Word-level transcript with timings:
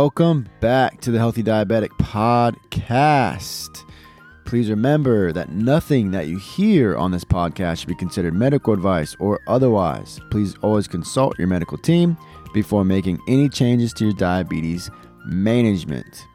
Welcome 0.00 0.48
back 0.60 1.00
to 1.00 1.10
the 1.10 1.18
Healthy 1.18 1.42
Diabetic 1.42 1.88
Podcast. 2.00 3.84
Please 4.44 4.70
remember 4.70 5.32
that 5.32 5.50
nothing 5.50 6.12
that 6.12 6.28
you 6.28 6.38
hear 6.38 6.96
on 6.96 7.10
this 7.10 7.24
podcast 7.24 7.78
should 7.78 7.88
be 7.88 7.96
considered 7.96 8.32
medical 8.32 8.72
advice 8.72 9.16
or 9.18 9.40
otherwise. 9.48 10.20
Please 10.30 10.54
always 10.62 10.86
consult 10.86 11.36
your 11.36 11.48
medical 11.48 11.76
team 11.76 12.16
before 12.54 12.84
making 12.84 13.18
any 13.26 13.48
changes 13.48 13.92
to 13.94 14.04
your 14.04 14.14
diabetes 14.14 14.88
management. 15.26 16.28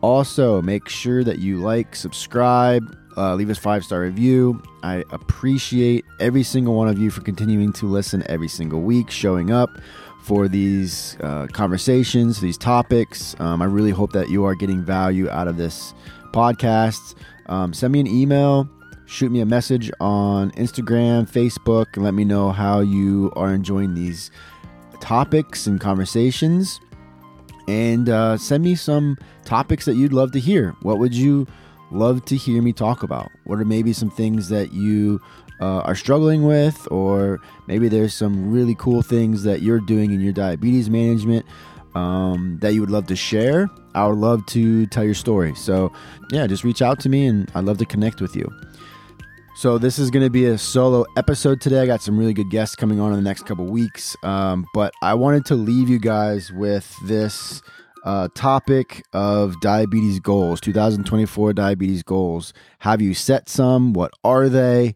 Also, 0.00 0.62
make 0.62 0.88
sure 0.88 1.24
that 1.24 1.40
you 1.40 1.58
like, 1.58 1.96
subscribe, 1.96 2.96
uh, 3.16 3.34
leave 3.34 3.50
us 3.50 3.58
five 3.58 3.84
star 3.84 4.02
review. 4.02 4.62
I 4.84 5.02
appreciate 5.10 6.04
every 6.20 6.44
single 6.44 6.76
one 6.76 6.86
of 6.86 7.00
you 7.00 7.10
for 7.10 7.22
continuing 7.22 7.72
to 7.74 7.86
listen 7.86 8.22
every 8.28 8.48
single 8.48 8.80
week, 8.80 9.10
showing 9.10 9.50
up 9.50 9.70
for 10.22 10.46
these 10.48 11.16
uh, 11.20 11.48
conversations, 11.52 12.40
these 12.40 12.56
topics. 12.56 13.34
Um, 13.40 13.60
I 13.60 13.64
really 13.64 13.90
hope 13.90 14.12
that 14.12 14.30
you 14.30 14.44
are 14.44 14.54
getting 14.54 14.82
value 14.82 15.28
out 15.28 15.48
of 15.48 15.56
this 15.56 15.94
podcast. 16.32 17.14
Um, 17.46 17.74
send 17.74 17.92
me 17.92 18.00
an 18.00 18.06
email, 18.06 18.68
shoot 19.06 19.32
me 19.32 19.40
a 19.40 19.46
message 19.46 19.90
on 20.00 20.52
Instagram, 20.52 21.30
Facebook, 21.30 21.86
and 21.94 22.04
let 22.04 22.14
me 22.14 22.24
know 22.24 22.52
how 22.52 22.80
you 22.80 23.32
are 23.34 23.52
enjoying 23.52 23.94
these 23.94 24.30
topics 25.00 25.66
and 25.66 25.80
conversations. 25.80 26.80
And 27.68 28.08
uh, 28.08 28.36
send 28.38 28.64
me 28.64 28.74
some 28.74 29.18
topics 29.44 29.84
that 29.86 29.94
you'd 29.94 30.12
love 30.12 30.32
to 30.32 30.40
hear. 30.40 30.76
What 30.82 30.98
would 30.98 31.14
you 31.14 31.46
love 31.92 32.24
to 32.26 32.36
hear 32.36 32.62
me 32.62 32.72
talk 32.72 33.02
about? 33.02 33.30
What 33.44 33.58
are 33.58 33.64
maybe 33.64 33.92
some 33.92 34.10
things 34.10 34.48
that 34.48 34.72
you 34.72 35.20
uh, 35.60 35.80
are 35.80 35.94
struggling 35.94 36.44
with, 36.44 36.88
or 36.90 37.40
maybe 37.66 37.88
there's 37.88 38.14
some 38.14 38.50
really 38.50 38.74
cool 38.74 39.02
things 39.02 39.44
that 39.44 39.62
you're 39.62 39.80
doing 39.80 40.12
in 40.12 40.20
your 40.20 40.32
diabetes 40.32 40.90
management 40.90 41.46
um, 41.94 42.58
that 42.60 42.74
you 42.74 42.80
would 42.80 42.90
love 42.90 43.06
to 43.06 43.16
share? 43.16 43.68
I 43.94 44.06
would 44.06 44.18
love 44.18 44.44
to 44.46 44.86
tell 44.86 45.04
your 45.04 45.14
story. 45.14 45.54
So, 45.54 45.92
yeah, 46.30 46.46
just 46.46 46.64
reach 46.64 46.82
out 46.82 46.98
to 47.00 47.08
me 47.08 47.26
and 47.26 47.50
I'd 47.54 47.64
love 47.64 47.78
to 47.78 47.86
connect 47.86 48.20
with 48.20 48.34
you. 48.34 48.50
So, 49.54 49.78
this 49.78 49.98
is 49.98 50.10
going 50.10 50.24
to 50.24 50.30
be 50.30 50.46
a 50.46 50.56
solo 50.56 51.04
episode 51.16 51.60
today. 51.60 51.80
I 51.80 51.86
got 51.86 52.02
some 52.02 52.18
really 52.18 52.32
good 52.32 52.50
guests 52.50 52.74
coming 52.74 52.98
on 53.00 53.12
in 53.12 53.16
the 53.16 53.28
next 53.28 53.44
couple 53.44 53.66
weeks. 53.66 54.16
Um, 54.22 54.66
but 54.72 54.94
I 55.02 55.14
wanted 55.14 55.44
to 55.46 55.54
leave 55.54 55.88
you 55.88 55.98
guys 55.98 56.50
with 56.50 56.96
this 57.04 57.62
uh, 58.04 58.28
topic 58.34 59.04
of 59.12 59.60
diabetes 59.60 60.20
goals 60.20 60.60
2024 60.60 61.52
diabetes 61.52 62.02
goals. 62.02 62.52
Have 62.80 63.00
you 63.00 63.14
set 63.14 63.48
some? 63.48 63.92
What 63.92 64.12
are 64.24 64.48
they? 64.48 64.94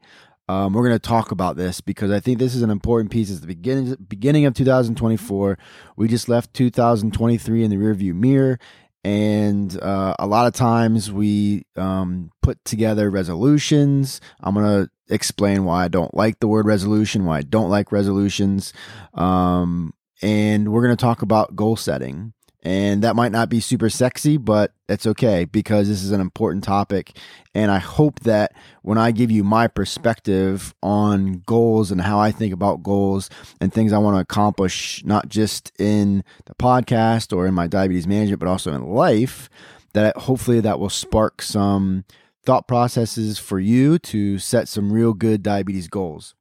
Um, 0.49 0.73
we're 0.73 0.87
going 0.87 0.95
to 0.95 1.01
talk 1.01 1.33
about 1.33 1.57
this 1.57 1.81
because 1.81 2.11
I 2.13 2.21
think 2.21 2.39
this 2.39 2.55
is 2.55 2.63
an 2.63 2.71
important 2.71 3.11
piece. 3.11 3.31
It's 3.31 3.41
the 3.41 3.49
beginning 3.49 3.97
beginning 4.09 4.45
of 4.45 4.55
2024. 4.55 5.59
We 5.97 6.09
just 6.09 6.29
left 6.29 6.55
2023 6.55 7.65
in 7.65 7.71
the 7.71 7.77
rearview 7.77 8.15
mirror, 8.15 8.59
and 9.03 9.77
uh, 9.83 10.15
a 10.19 10.27
lot 10.27 10.47
of 10.47 10.53
times 10.53 11.11
we 11.11 11.65
um, 11.75 12.31
put 12.43 12.65
together 12.65 13.11
resolutions. 13.11 14.21
I'm 14.41 14.55
going 14.55 14.85
to 14.85 14.91
explain 15.13 15.65
why 15.65 15.85
I 15.85 15.89
don't 15.89 16.15
like 16.15 16.39
the 16.39 16.49
word 16.49 16.67
resolution, 16.67 17.25
why 17.25 17.39
I 17.39 17.43
don't 17.43 17.71
like 17.71 17.91
resolutions, 17.91 18.73
um, 19.15 19.95
and 20.23 20.73
we're 20.73 20.83
going 20.83 20.97
to 20.97 21.01
talk 21.01 21.23
about 21.23 21.57
goal 21.57 21.75
setting. 21.75 22.35
And 22.67 23.03
that 23.03 23.15
might 23.15 23.31
not 23.31 23.49
be 23.49 23.61
super 23.61 23.89
sexy, 23.89 24.39
but 24.39 24.73
it's 24.89 25.07
okay 25.07 25.45
because 25.45 25.87
this 25.87 26.03
is 26.03 26.11
an 26.11 26.21
important 26.21 26.65
topic. 26.65 27.17
And 27.55 27.71
I 27.71 27.79
hope 27.79 28.19
that 28.21 28.55
when 28.83 28.99
I 28.99 29.13
give 29.13 29.31
you 29.31 29.45
my 29.45 29.69
perspective 29.69 30.75
on 30.83 31.45
goals 31.47 31.93
and 31.93 32.01
how 32.01 32.19
I 32.19 32.33
think 32.33 32.53
about 32.53 32.83
goals 32.83 33.31
and 33.61 33.73
things 33.73 33.93
I 33.93 33.99
want 33.99 34.17
to 34.17 34.21
accomplish, 34.21 35.05
not 35.05 35.29
just 35.29 35.71
in 35.79 36.25
the 36.47 36.57
podcast 36.57 37.33
or 37.33 37.47
in 37.47 37.55
my 37.55 37.69
diabetes 37.69 38.09
management, 38.09 38.41
but 38.41 38.49
also 38.49 38.75
in 38.75 38.83
life, 38.83 39.49
that 39.93 40.17
hopefully 40.17 40.59
that 40.59 40.81
will 40.81 40.91
spark 40.91 41.43
some 41.43 42.05
thought 42.45 42.67
processes 42.67 43.39
for 43.39 43.61
you 43.61 43.97
to 44.01 44.41
set 44.41 44.67
some 44.67 44.93
real 44.93 45.13
good 45.13 45.41
diabetes 45.41 45.87
goals. 45.87 46.35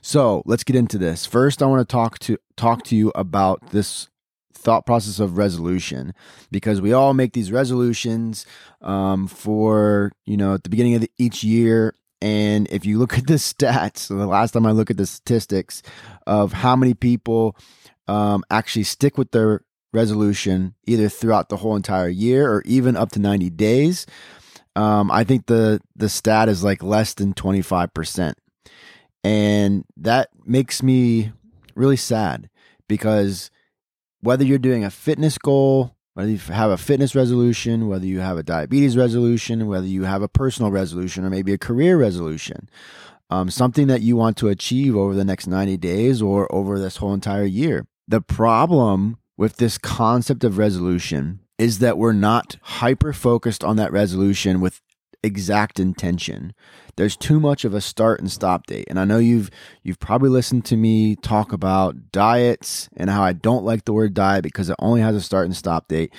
So 0.00 0.42
let's 0.46 0.64
get 0.64 0.76
into 0.76 0.96
this. 0.96 1.26
First, 1.26 1.62
I 1.62 1.66
want 1.66 1.86
to 1.86 1.92
talk 1.92 2.18
to 2.20 2.38
talk 2.56 2.84
to 2.84 2.96
you 2.96 3.12
about 3.14 3.72
this 3.72 4.08
thought 4.60 4.86
process 4.86 5.18
of 5.18 5.38
resolution 5.38 6.12
because 6.50 6.80
we 6.80 6.92
all 6.92 7.14
make 7.14 7.32
these 7.32 7.50
resolutions 7.50 8.46
um, 8.82 9.26
for 9.26 10.12
you 10.26 10.36
know 10.36 10.54
at 10.54 10.64
the 10.64 10.70
beginning 10.70 10.94
of 10.94 11.00
the, 11.02 11.10
each 11.18 11.42
year. 11.42 11.94
And 12.22 12.68
if 12.70 12.84
you 12.84 12.98
look 12.98 13.16
at 13.16 13.26
the 13.26 13.34
stats 13.34 14.08
the 14.08 14.26
last 14.26 14.52
time 14.52 14.66
i 14.66 14.70
look 14.72 14.90
at 14.90 14.98
the 14.98 15.06
statistics 15.06 15.82
of 16.26 16.52
how 16.52 16.76
many 16.76 16.92
people 16.92 17.56
um, 18.08 18.44
actually 18.50 18.82
stick 18.82 19.16
with 19.16 19.30
their 19.30 19.64
resolution 19.92 20.74
either 20.86 21.08
throughout 21.08 21.48
the 21.48 21.56
whole 21.56 21.76
entire 21.76 22.08
year 22.08 22.52
or 22.52 22.62
even 22.66 22.96
up 22.96 23.10
to 23.12 23.18
90 23.18 23.48
days 23.50 24.06
um, 24.76 25.10
i 25.10 25.24
think 25.24 25.46
the 25.46 25.80
the 25.96 26.08
stat 26.08 26.48
is 26.48 26.62
like 26.62 26.82
less 26.82 27.14
than 27.14 27.32
25% 27.32 28.34
and 29.24 29.84
that 29.96 30.28
makes 30.44 30.82
me 30.82 31.32
really 31.74 31.96
sad 31.96 32.48
because 32.88 33.50
whether 34.20 34.44
you're 34.44 34.58
doing 34.58 34.84
a 34.84 34.90
fitness 34.90 35.38
goal, 35.38 35.96
whether 36.14 36.30
you 36.30 36.38
have 36.38 36.70
a 36.70 36.76
fitness 36.76 37.14
resolution, 37.14 37.88
whether 37.88 38.06
you 38.06 38.20
have 38.20 38.36
a 38.36 38.42
diabetes 38.42 38.96
resolution, 38.96 39.66
whether 39.66 39.86
you 39.86 40.04
have 40.04 40.22
a 40.22 40.28
personal 40.28 40.70
resolution, 40.70 41.24
or 41.24 41.30
maybe 41.30 41.52
a 41.52 41.58
career 41.58 41.96
resolution, 41.96 42.68
um, 43.30 43.48
something 43.50 43.86
that 43.86 44.02
you 44.02 44.16
want 44.16 44.36
to 44.38 44.48
achieve 44.48 44.96
over 44.96 45.14
the 45.14 45.24
next 45.24 45.46
90 45.46 45.76
days 45.76 46.20
or 46.20 46.52
over 46.54 46.78
this 46.78 46.96
whole 46.96 47.14
entire 47.14 47.44
year. 47.44 47.86
The 48.08 48.20
problem 48.20 49.18
with 49.36 49.56
this 49.56 49.78
concept 49.78 50.44
of 50.44 50.58
resolution 50.58 51.40
is 51.58 51.78
that 51.78 51.98
we're 51.98 52.12
not 52.12 52.56
hyper 52.62 53.12
focused 53.12 53.62
on 53.62 53.76
that 53.76 53.92
resolution 53.92 54.60
with 54.60 54.80
exact 55.22 55.78
intention. 55.78 56.54
There's 56.96 57.16
too 57.16 57.40
much 57.40 57.64
of 57.64 57.74
a 57.74 57.80
start 57.80 58.20
and 58.20 58.30
stop 58.30 58.66
date. 58.66 58.86
And 58.88 58.98
I 58.98 59.04
know 59.04 59.18
you've 59.18 59.50
you've 59.82 60.00
probably 60.00 60.28
listened 60.28 60.64
to 60.66 60.76
me 60.76 61.16
talk 61.16 61.52
about 61.52 62.12
diets 62.12 62.88
and 62.96 63.10
how 63.10 63.22
I 63.22 63.32
don't 63.32 63.64
like 63.64 63.84
the 63.84 63.92
word 63.92 64.14
diet 64.14 64.42
because 64.42 64.70
it 64.70 64.76
only 64.78 65.00
has 65.00 65.14
a 65.14 65.20
start 65.20 65.46
and 65.46 65.56
stop 65.56 65.88
date. 65.88 66.12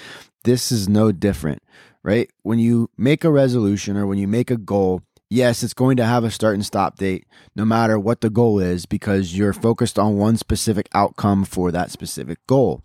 This 0.44 0.72
is 0.72 0.90
no 0.90 1.12
different, 1.12 1.62
right? 2.04 2.30
When 2.44 2.60
you 2.60 2.90
make 2.98 3.24
a 3.24 3.32
resolution 3.32 3.98
or 3.98 4.08
when 4.08 4.18
you 4.18 4.28
make 4.28 4.50
a 4.50 4.58
goal, 4.58 5.04
yes, 5.30 5.62
it's 5.62 5.74
going 5.74 5.98
to 5.98 6.06
have 6.06 6.24
a 6.24 6.32
start 6.32 6.56
and 6.56 6.66
stop 6.66 6.98
date 6.98 7.26
no 7.56 7.66
matter 7.66 8.00
what 8.00 8.22
the 8.22 8.30
goal 8.30 8.60
is 8.60 8.86
because 8.86 9.38
you're 9.38 9.54
focused 9.54 10.00
on 10.00 10.18
one 10.18 10.38
specific 10.38 10.90
outcome 10.94 11.46
for 11.46 11.72
that 11.72 11.92
specific 11.92 12.40
goal. 12.48 12.82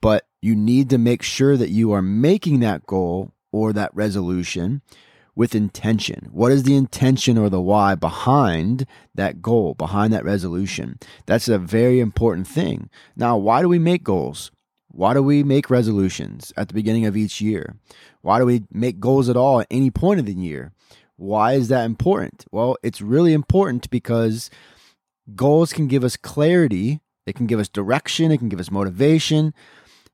But 0.00 0.26
you 0.42 0.56
need 0.56 0.90
to 0.90 0.98
make 0.98 1.22
sure 1.22 1.56
that 1.56 1.70
you 1.70 1.92
are 1.92 2.02
making 2.02 2.60
that 2.60 2.86
goal 2.86 3.32
or 3.52 3.72
that 3.72 3.94
resolution 3.94 4.82
with 5.34 5.54
intention. 5.54 6.28
What 6.30 6.52
is 6.52 6.64
the 6.64 6.76
intention 6.76 7.38
or 7.38 7.48
the 7.48 7.60
why 7.60 7.94
behind 7.94 8.86
that 9.14 9.40
goal, 9.40 9.74
behind 9.74 10.12
that 10.12 10.24
resolution? 10.24 10.98
That's 11.26 11.48
a 11.48 11.58
very 11.58 12.00
important 12.00 12.46
thing. 12.46 12.90
Now, 13.16 13.36
why 13.36 13.62
do 13.62 13.68
we 13.68 13.78
make 13.78 14.04
goals? 14.04 14.50
Why 14.88 15.14
do 15.14 15.22
we 15.22 15.42
make 15.42 15.70
resolutions 15.70 16.52
at 16.56 16.68
the 16.68 16.74
beginning 16.74 17.06
of 17.06 17.16
each 17.16 17.40
year? 17.40 17.76
Why 18.20 18.38
do 18.38 18.44
we 18.44 18.64
make 18.70 19.00
goals 19.00 19.30
at 19.30 19.36
all 19.36 19.60
at 19.60 19.66
any 19.70 19.90
point 19.90 20.20
of 20.20 20.26
the 20.26 20.34
year? 20.34 20.72
Why 21.16 21.52
is 21.54 21.68
that 21.68 21.86
important? 21.86 22.44
Well, 22.52 22.76
it's 22.82 23.00
really 23.00 23.32
important 23.32 23.88
because 23.88 24.50
goals 25.34 25.72
can 25.72 25.86
give 25.86 26.04
us 26.04 26.16
clarity, 26.16 27.00
it 27.26 27.36
can 27.36 27.46
give 27.46 27.58
us 27.58 27.68
direction, 27.68 28.30
it 28.30 28.38
can 28.38 28.50
give 28.50 28.60
us 28.60 28.70
motivation 28.70 29.54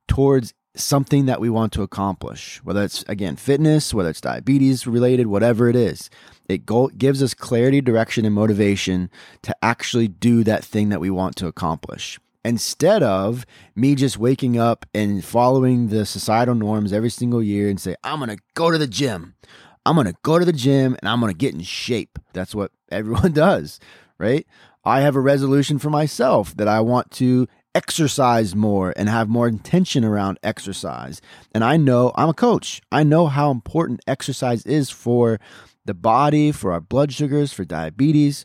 towards 0.06 0.55
something 0.79 1.27
that 1.27 1.41
we 1.41 1.51
want 1.51 1.73
to 1.75 1.83
accomplish, 1.83 2.61
whether 2.65 2.83
it's 2.83 3.05
again 3.09 3.37
fitness, 3.37 3.93
whether 3.93 4.11
it's 4.11 4.21
diabetes 4.21 4.87
related, 4.87 5.27
whatever 5.27 5.69
it 5.69 5.77
is. 5.77 6.11
It 6.49 6.65
go- 6.65 6.89
gives 6.89 7.23
us 7.23 7.35
clarity, 7.35 7.81
direction, 7.81 8.25
and 8.25 8.35
motivation 8.35 9.11
to 9.43 9.55
actually 9.63 10.09
do 10.09 10.45
that 10.45 10.65
thing 10.65 10.89
that 10.89 11.01
we 11.01 11.11
want 11.11 11.37
to 11.37 11.47
accomplish. 11.47 12.19
Instead 12.45 13.03
of 13.03 13.45
me 13.75 13.95
just 13.95 14.17
waking 14.17 14.59
up 14.59 14.87
and 14.95 15.25
following 15.25 15.89
the 15.89 16.07
societal 16.07 16.55
norms 16.55 16.93
every 16.93 17.11
single 17.11 17.43
year 17.43 17.69
and 17.69 17.81
say, 17.81 17.95
I'm 18.03 18.21
going 18.21 18.35
to 18.35 18.43
go 18.55 18.71
to 18.71 18.79
the 18.79 18.87
gym. 18.87 19.35
I'm 19.85 19.97
going 19.97 20.07
to 20.07 20.17
go 20.23 20.39
to 20.39 20.45
the 20.45 20.53
gym 20.53 20.97
and 20.99 21.09
I'm 21.09 21.21
going 21.21 21.33
to 21.33 21.37
get 21.37 21.55
in 21.55 21.63
shape. 21.63 22.19
That's 22.33 22.55
what 22.55 22.71
everyone 22.91 23.33
does, 23.33 23.81
right? 24.19 24.47
I 24.85 25.01
have 25.01 25.17
a 25.17 25.21
resolution 25.21 25.79
for 25.79 25.91
myself 25.91 26.57
that 26.57 26.69
I 26.69 26.81
want 26.81 27.11
to 27.13 27.47
exercise 27.75 28.55
more 28.55 28.93
and 28.97 29.09
have 29.09 29.29
more 29.29 29.49
intention 29.49 30.05
around 30.05 30.38
exercise. 30.43 31.20
And 31.53 31.62
I 31.62 31.76
know 31.76 32.12
I'm 32.17 32.31
a 32.31 32.35
coach. 32.35 32.81
I 32.91 33.03
know 33.03 33.26
how 33.26 33.50
important 33.50 34.00
exercise 34.06 34.65
is 34.67 34.91
for 34.91 35.38
the 35.85 35.94
body, 35.94 36.53
for 36.53 36.73
our 36.73 36.81
blood 36.81 37.12
sugars, 37.12 37.53
for 37.53 37.65
diabetes. 37.65 38.44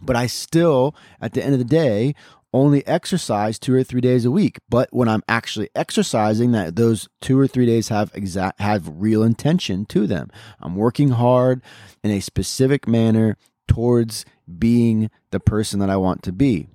But 0.00 0.16
I 0.16 0.26
still, 0.26 0.94
at 1.20 1.32
the 1.32 1.44
end 1.44 1.54
of 1.54 1.58
the 1.58 1.64
day, 1.64 2.14
only 2.52 2.86
exercise 2.86 3.58
two 3.58 3.74
or 3.74 3.82
three 3.82 4.00
days 4.00 4.24
a 4.24 4.30
week. 4.30 4.58
But 4.68 4.88
when 4.92 5.08
I'm 5.08 5.22
actually 5.28 5.68
exercising, 5.74 6.52
that 6.52 6.76
those 6.76 7.08
two 7.20 7.38
or 7.38 7.46
three 7.46 7.66
days 7.66 7.88
have 7.88 8.10
exact 8.14 8.60
have 8.60 9.00
real 9.00 9.22
intention 9.22 9.84
to 9.86 10.06
them. 10.06 10.30
I'm 10.60 10.76
working 10.76 11.10
hard 11.10 11.62
in 12.02 12.10
a 12.10 12.20
specific 12.20 12.88
manner 12.88 13.36
towards 13.66 14.24
being 14.58 15.10
the 15.30 15.40
person 15.40 15.78
that 15.80 15.90
I 15.90 15.96
want 15.96 16.22
to 16.22 16.32
be. 16.32 16.68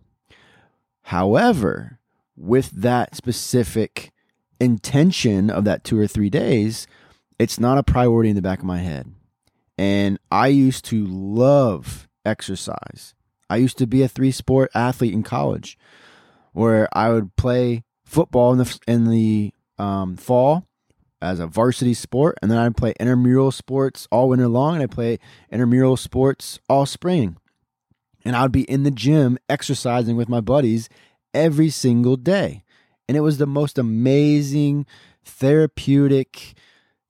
However, 1.03 1.99
with 2.35 2.71
that 2.71 3.15
specific 3.15 4.11
intention 4.59 5.49
of 5.49 5.65
that 5.65 5.83
two 5.83 5.99
or 5.99 6.07
three 6.07 6.29
days, 6.29 6.87
it's 7.37 7.59
not 7.59 7.77
a 7.77 7.83
priority 7.83 8.29
in 8.29 8.35
the 8.35 8.41
back 8.41 8.59
of 8.59 8.65
my 8.65 8.79
head. 8.79 9.13
And 9.77 10.19
I 10.31 10.47
used 10.47 10.85
to 10.85 11.05
love 11.05 12.07
exercise. 12.25 13.13
I 13.49 13.57
used 13.57 13.77
to 13.79 13.87
be 13.87 14.01
a 14.01 14.07
three 14.07 14.31
sport 14.31 14.71
athlete 14.73 15.13
in 15.13 15.23
college 15.23 15.77
where 16.53 16.87
I 16.95 17.09
would 17.09 17.35
play 17.35 17.83
football 18.03 18.53
in 18.53 18.59
the 18.59 18.79
in 18.87 19.09
the 19.09 19.53
um, 19.77 20.15
fall 20.15 20.67
as 21.21 21.39
a 21.39 21.47
varsity 21.47 21.93
sport, 21.93 22.37
and 22.41 22.51
then 22.51 22.57
I'd 22.57 22.77
play 22.77 22.93
intramural 22.99 23.51
sports 23.51 24.07
all 24.11 24.29
winter 24.29 24.47
long, 24.47 24.75
and 24.75 24.83
I 24.83 24.87
play 24.87 25.19
intramural 25.51 25.97
sports 25.97 26.59
all 26.69 26.85
spring. 26.85 27.37
And 28.25 28.35
I'd 28.35 28.51
be 28.51 28.63
in 28.63 28.83
the 28.83 28.91
gym 28.91 29.37
exercising 29.49 30.15
with 30.15 30.29
my 30.29 30.41
buddies 30.41 30.89
every 31.33 31.69
single 31.69 32.15
day. 32.15 32.63
And 33.07 33.17
it 33.17 33.21
was 33.21 33.37
the 33.37 33.45
most 33.45 33.77
amazing 33.77 34.85
therapeutic 35.25 36.53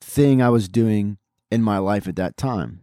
thing 0.01 0.42
I 0.42 0.50
was 0.50 0.68
doing 0.68 1.18
in 1.51 1.62
my 1.62 1.77
life 1.77 2.07
at 2.07 2.15
that 2.15 2.38
time. 2.38 2.81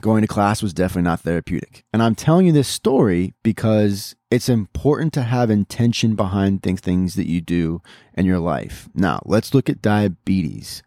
Going 0.00 0.22
to 0.22 0.28
class 0.28 0.62
was 0.62 0.74
definitely 0.74 1.08
not 1.08 1.20
therapeutic. 1.20 1.84
And 1.92 2.02
I'm 2.02 2.16
telling 2.16 2.46
you 2.46 2.52
this 2.52 2.68
story 2.68 3.34
because 3.42 4.16
it's 4.30 4.48
important 4.48 5.12
to 5.12 5.22
have 5.22 5.48
intention 5.48 6.16
behind 6.16 6.62
things, 6.62 7.14
that 7.14 7.28
you 7.28 7.40
do 7.40 7.82
in 8.14 8.26
your 8.26 8.40
life. 8.40 8.88
Now, 8.94 9.20
let's 9.24 9.54
look 9.54 9.70
at 9.70 9.80
diabetes. 9.80 10.82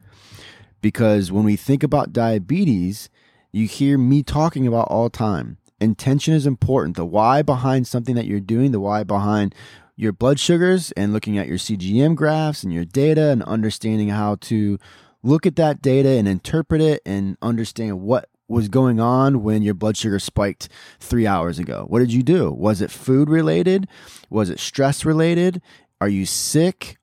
Because 0.81 1.31
when 1.31 1.45
we 1.45 1.56
think 1.56 1.81
about 1.81 2.13
diabetes, 2.13 3.09
you 3.53 3.68
hear 3.68 3.97
me 3.97 4.21
talking 4.21 4.68
about 4.68 4.89
all 4.89 5.06
the 5.06 5.18
time. 5.18 5.57
Intention 5.80 6.33
is 6.33 6.48
important. 6.48 6.95
The 6.95 7.06
why 7.06 7.42
behind 7.42 7.88
something 7.88 8.16
that 8.16 8.25
you're 8.25 8.39
doing, 8.39 8.72
the 8.72 8.80
why 8.80 9.04
behind 9.04 9.54
your 9.95 10.12
blood 10.12 10.39
sugars 10.39 10.92
and 10.94 11.13
looking 11.13 11.38
at 11.38 11.48
your 11.48 11.57
CGM 11.57 12.16
graphs 12.16 12.63
and 12.63 12.74
your 12.74 12.86
data 12.86 13.30
and 13.30 13.44
understanding 13.44 14.10
how 14.10 14.36
to 14.36 14.77
look 15.24 15.45
at 15.45 15.56
that 15.56 15.81
data 15.81 16.10
and 16.10 16.27
interpret 16.27 16.81
it 16.81 17.01
and 17.06 17.38
understand 17.42 18.01
what 18.01 18.30
was 18.48 18.69
going 18.69 19.00
on 19.00 19.42
when 19.44 19.63
your 19.63 19.74
blood 19.74 19.98
sugar 19.98 20.19
spiked 20.19 20.69
three 21.00 21.25
hours 21.25 21.60
ago? 21.60 21.86
What 21.88 22.00
did 22.00 22.13
you 22.13 22.24
do? 22.24 22.51
Was 22.51 22.81
it 22.81 22.92
food 22.92 23.30
related? 23.30 23.88
Was 24.30 24.50
it 24.50 24.60
stress 24.60 25.04
related? 25.04 25.62
Are 26.00 26.10
you 26.10 26.25
sick? 26.25 26.98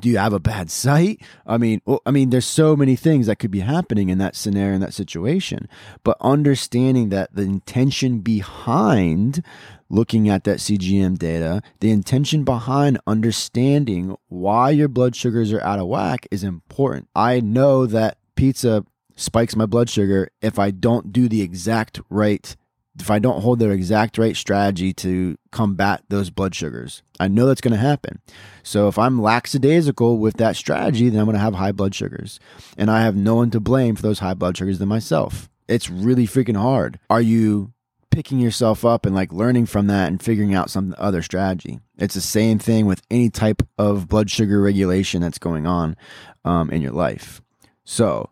Do 0.00 0.08
you 0.08 0.18
have 0.18 0.32
a 0.32 0.40
bad 0.40 0.70
site? 0.70 1.20
I 1.46 1.58
mean, 1.58 1.80
well, 1.84 2.02
I 2.06 2.10
mean, 2.10 2.30
there's 2.30 2.46
so 2.46 2.76
many 2.76 2.96
things 2.96 3.26
that 3.26 3.36
could 3.36 3.50
be 3.50 3.60
happening 3.60 4.08
in 4.08 4.18
that 4.18 4.36
scenario, 4.36 4.74
in 4.74 4.80
that 4.80 4.94
situation. 4.94 5.68
But 6.04 6.16
understanding 6.20 7.08
that 7.10 7.34
the 7.34 7.42
intention 7.42 8.20
behind 8.20 9.42
looking 9.90 10.28
at 10.28 10.44
that 10.44 10.58
CGM 10.58 11.18
data, 11.18 11.62
the 11.80 11.90
intention 11.90 12.44
behind 12.44 12.98
understanding 13.06 14.16
why 14.28 14.70
your 14.70 14.88
blood 14.88 15.16
sugars 15.16 15.52
are 15.52 15.62
out 15.62 15.78
of 15.78 15.86
whack 15.86 16.26
is 16.30 16.44
important. 16.44 17.08
I 17.14 17.40
know 17.40 17.86
that 17.86 18.18
pizza 18.34 18.84
spikes 19.16 19.56
my 19.56 19.66
blood 19.66 19.90
sugar 19.90 20.30
if 20.40 20.58
I 20.58 20.70
don't 20.70 21.12
do 21.12 21.28
the 21.28 21.42
exact 21.42 22.00
right 22.08 22.54
if 23.00 23.10
I 23.10 23.18
don't 23.18 23.40
hold 23.40 23.58
their 23.58 23.72
exact 23.72 24.18
right 24.18 24.36
strategy 24.36 24.92
to 24.94 25.36
combat 25.50 26.02
those 26.08 26.30
blood 26.30 26.54
sugars. 26.54 27.02
I 27.20 27.28
know 27.28 27.46
that's 27.46 27.60
going 27.60 27.72
to 27.72 27.78
happen. 27.78 28.20
So 28.62 28.88
if 28.88 28.98
I'm 28.98 29.20
lackadaisical 29.20 30.18
with 30.18 30.36
that 30.36 30.56
strategy, 30.56 31.08
then 31.08 31.20
I'm 31.20 31.26
going 31.26 31.36
to 31.36 31.40
have 31.40 31.54
high 31.54 31.72
blood 31.72 31.94
sugars. 31.94 32.38
And 32.76 32.90
I 32.90 33.02
have 33.02 33.16
no 33.16 33.34
one 33.34 33.50
to 33.50 33.60
blame 33.60 33.96
for 33.96 34.02
those 34.02 34.18
high 34.18 34.34
blood 34.34 34.56
sugars 34.56 34.78
than 34.78 34.88
myself. 34.88 35.48
It's 35.68 35.90
really 35.90 36.26
freaking 36.26 36.56
hard. 36.56 36.98
Are 37.10 37.20
you 37.20 37.72
picking 38.10 38.40
yourself 38.40 38.84
up 38.84 39.06
and 39.06 39.14
like 39.14 39.32
learning 39.32 39.66
from 39.66 39.86
that 39.86 40.08
and 40.08 40.22
figuring 40.22 40.54
out 40.54 40.70
some 40.70 40.94
other 40.98 41.22
strategy? 41.22 41.80
It's 41.98 42.14
the 42.14 42.20
same 42.20 42.58
thing 42.58 42.86
with 42.86 43.02
any 43.10 43.30
type 43.30 43.62
of 43.76 44.08
blood 44.08 44.30
sugar 44.30 44.60
regulation 44.60 45.22
that's 45.22 45.38
going 45.38 45.66
on 45.66 45.96
um, 46.44 46.70
in 46.70 46.82
your 46.82 46.92
life. 46.92 47.40
So, 47.84 48.30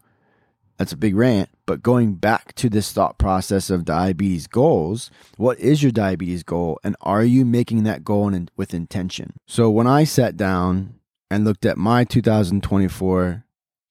that's 0.76 0.92
a 0.92 0.96
big 0.96 1.14
rant. 1.14 1.48
But 1.66 1.82
going 1.82 2.14
back 2.14 2.54
to 2.56 2.68
this 2.68 2.92
thought 2.92 3.18
process 3.18 3.70
of 3.70 3.84
diabetes 3.84 4.46
goals, 4.46 5.10
what 5.36 5.58
is 5.58 5.82
your 5.82 5.92
diabetes 5.92 6.42
goal? 6.42 6.78
And 6.84 6.96
are 7.00 7.24
you 7.24 7.44
making 7.44 7.84
that 7.84 8.04
goal 8.04 8.32
in, 8.32 8.48
with 8.56 8.74
intention? 8.74 9.34
So 9.46 9.70
when 9.70 9.86
I 9.86 10.04
sat 10.04 10.36
down 10.36 10.94
and 11.30 11.44
looked 11.44 11.66
at 11.66 11.78
my 11.78 12.04
2024 12.04 13.44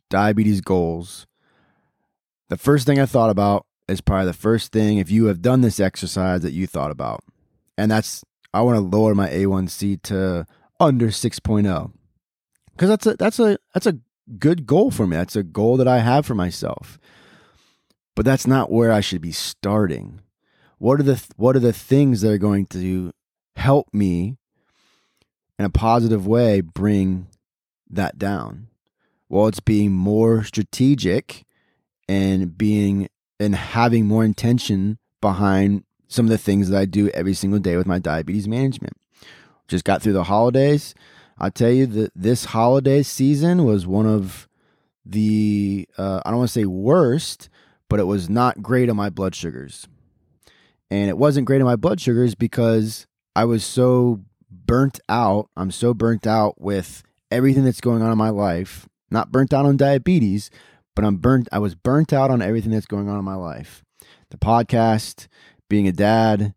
diabetes 0.10 0.62
goals, 0.62 1.28
the 2.50 2.58
first 2.58 2.86
thing 2.86 3.00
I 3.00 3.06
thought 3.06 3.30
about 3.30 3.66
is 3.88 4.02
probably 4.02 4.28
the 4.28 4.34
first 4.34 4.72
thing, 4.72 4.98
if 4.98 5.12
you 5.12 5.26
have 5.26 5.42
done 5.42 5.62
this 5.62 5.80
exercise, 5.80 6.42
that 6.42 6.54
you 6.54 6.68
thought 6.68 6.92
about. 6.92 7.24
And 7.78 7.92
that's, 7.92 8.24
I 8.54 8.62
want 8.62 8.78
to 8.78 8.98
lower 8.98 9.14
my 9.14 9.30
A1C 9.30 10.02
to 10.04 10.46
under 10.80 11.08
6.0 11.08 11.92
because 12.76 12.90
that's 12.90 13.06
a 13.06 13.16
that's 13.16 13.40
a 13.40 13.58
that's 13.74 13.86
a 13.86 13.98
good 14.40 14.66
goal 14.66 14.92
for 14.92 15.08
me. 15.08 15.18
That's 15.18 15.36
a 15.36 15.44
goal 15.44 15.78
that 15.78 15.88
I 15.88 16.00
have 16.00 16.26
for 16.26 16.36
myself. 16.36 17.00
But 18.16 18.26
that's 18.26 18.48
not 18.48 18.72
where 18.72 18.92
I 18.92 19.02
should 19.02 19.22
be 19.22 19.32
starting. 19.32 20.22
What 20.78 21.00
are 21.00 21.04
the 21.04 21.22
what 21.36 21.56
are 21.56 21.60
the 21.60 21.74
things 21.74 22.22
that 22.22 22.32
are 22.32 22.38
going 22.38 22.66
to 22.68 23.12
help 23.56 23.94
me 23.94 24.38
in 25.58 25.66
a 25.66 25.70
positive 25.70 26.26
way 26.26 26.62
bring 26.62 27.28
that 27.90 28.18
down? 28.18 28.68
Well, 29.30 29.48
it's 29.48 29.60
being 29.60 29.92
more 29.92 30.44
strategic 30.44 31.44
and 32.08 32.58
being 32.58 33.10
and 33.40 33.56
having 33.56 34.06
more 34.06 34.24
intention 34.24 34.98
behind 35.20 35.84
some 36.08 36.26
of 36.26 36.30
the 36.30 36.38
things 36.38 36.70
that 36.70 36.78
I 36.78 36.86
do 36.86 37.10
every 37.10 37.34
single 37.34 37.60
day 37.60 37.76
with 37.76 37.88
my 37.88 38.00
diabetes 38.00 38.48
management. 38.48 38.96
Just 39.68 39.84
got 39.84 40.02
through 40.02 40.14
the 40.14 40.26
holidays. 40.26 40.94
I 41.38 41.50
tell 41.50 41.72
you 41.72 41.86
that 41.88 42.12
this 42.16 42.46
holiday 42.46 43.04
season 43.04 43.66
was 43.66 43.86
one 43.86 44.06
of 44.06 44.48
the 45.06 45.88
uh, 45.98 46.22
I 46.26 46.30
don't 46.30 46.40
want 46.40 46.50
to 46.50 46.60
say 46.60 46.66
worst, 46.66 47.50
but 47.90 48.00
it 48.00 48.06
was 48.06 48.30
not 48.30 48.62
great 48.62 48.90
on 48.90 48.96
my 48.96 49.10
blood 49.10 49.36
sugars. 49.36 49.88
And 50.90 51.10
it 51.10 51.18
wasn't 51.18 51.48
great 51.48 51.62
on 51.62 51.66
my 51.66 51.76
blood 51.76 52.00
sugars 52.00 52.36
because 52.36 53.06
I 53.36 53.46
was 53.46 53.64
so 53.64 54.22
burnt 54.50 55.00
out. 55.10 55.50
I'm 55.58 55.72
so 55.72 55.94
burnt 55.94 56.26
out 56.26 56.60
with 56.60 57.04
everything 57.32 57.66
that's 57.66 57.82
going 57.82 58.02
on 58.02 58.12
in 58.12 58.18
my 58.18 58.30
life. 58.30 58.88
Not 59.12 59.32
burnt 59.32 59.54
out 59.54 59.66
on 59.66 59.78
diabetes, 59.78 60.50
but 60.96 61.06
I'm 61.06 61.18
burnt 61.18 61.48
I 61.52 61.60
was 61.60 61.76
burnt 61.76 62.14
out 62.14 62.32
on 62.32 62.42
everything 62.42 62.72
that's 62.72 62.86
going 62.86 63.10
on 63.10 63.20
in 63.20 63.26
my 63.26 63.36
life. 63.36 63.84
The 64.32 64.38
podcast, 64.38 65.28
being 65.70 65.88
a 65.88 65.92
dad, 65.92 66.55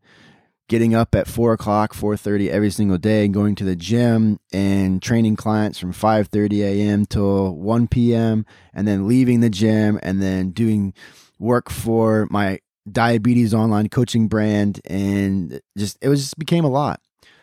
getting 0.69 0.95
up 0.95 1.15
at 1.15 1.27
four 1.27 1.53
o'clock, 1.53 1.95
four 1.95 2.17
thirty 2.17 2.51
every 2.51 2.71
single 2.71 2.99
day, 2.99 3.25
and 3.25 3.35
going 3.35 3.55
to 3.57 3.65
the 3.65 3.77
gym 3.77 4.39
and 4.53 5.03
training 5.03 5.37
clients 5.37 5.79
from 5.79 5.93
five 5.93 6.29
thirty 6.29 6.63
a.m. 6.63 7.07
till 7.07 7.55
one 7.57 7.89
p.m. 7.89 8.47
and 8.73 8.87
then 8.87 9.09
leaving 9.09 9.41
the 9.41 9.51
gym 9.51 9.99
and 10.03 10.23
then 10.23 10.51
doing 10.51 10.95
work 11.39 11.71
for 11.71 12.27
my 12.31 12.61
diabetes 12.91 13.53
online 13.53 13.89
coaching 13.89 14.29
brand, 14.29 14.81
and 14.85 15.61
just 15.77 15.99
it 16.01 16.09
was 16.09 16.21
just 16.21 16.39
became 16.39 16.65
a 16.65 16.71
lot. 16.71 17.01